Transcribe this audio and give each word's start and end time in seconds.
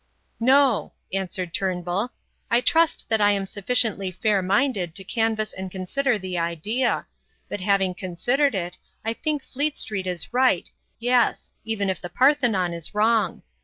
"No," 0.39 0.93
answered 1.13 1.53
Turnbull; 1.53 2.11
"I 2.49 2.59
trust 2.59 3.07
that 3.09 3.21
I 3.21 3.33
am 3.33 3.45
sufficiently 3.45 4.09
fair 4.09 4.41
minded 4.41 4.95
to 4.95 5.03
canvass 5.03 5.53
and 5.53 5.69
consider 5.69 6.17
the 6.17 6.39
idea; 6.39 7.05
but 7.47 7.61
having 7.61 7.93
considered 7.93 8.55
it, 8.55 8.79
I 9.05 9.13
think 9.13 9.43
Fleet 9.43 9.77
Street 9.77 10.07
is 10.07 10.33
right, 10.33 10.71
yes 10.97 11.53
even 11.65 11.87
if 11.87 12.01
the 12.01 12.09
Parthenon 12.09 12.73
is 12.73 12.95
wrong. 12.95 13.43